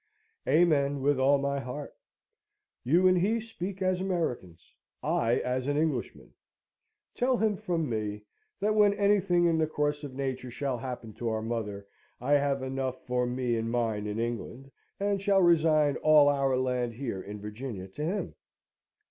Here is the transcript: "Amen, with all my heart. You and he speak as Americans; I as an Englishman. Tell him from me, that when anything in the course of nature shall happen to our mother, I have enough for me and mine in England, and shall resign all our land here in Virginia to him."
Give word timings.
"Amen, 0.47 1.03
with 1.03 1.19
all 1.19 1.37
my 1.37 1.59
heart. 1.59 1.93
You 2.83 3.07
and 3.07 3.19
he 3.19 3.39
speak 3.39 3.83
as 3.83 4.01
Americans; 4.01 4.73
I 5.03 5.35
as 5.41 5.67
an 5.67 5.77
Englishman. 5.77 6.33
Tell 7.13 7.37
him 7.37 7.55
from 7.55 7.87
me, 7.87 8.23
that 8.61 8.73
when 8.73 8.95
anything 8.95 9.45
in 9.45 9.59
the 9.59 9.67
course 9.67 10.03
of 10.03 10.15
nature 10.15 10.49
shall 10.49 10.79
happen 10.79 11.13
to 11.13 11.29
our 11.29 11.43
mother, 11.43 11.85
I 12.19 12.31
have 12.31 12.63
enough 12.63 13.05
for 13.05 13.27
me 13.27 13.55
and 13.55 13.69
mine 13.69 14.07
in 14.07 14.17
England, 14.17 14.71
and 14.99 15.21
shall 15.21 15.43
resign 15.43 15.97
all 15.97 16.29
our 16.29 16.57
land 16.57 16.95
here 16.95 17.21
in 17.21 17.39
Virginia 17.39 17.87
to 17.89 18.03
him." 18.03 18.33